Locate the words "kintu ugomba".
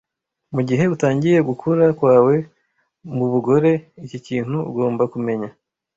4.27-5.03